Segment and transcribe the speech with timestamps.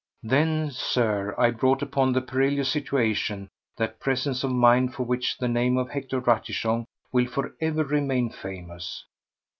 [0.23, 5.47] Then, Sir, I brought upon the perilous situation that presence of mind for which the
[5.47, 9.05] name of Hector Ratichon will for ever remain famous.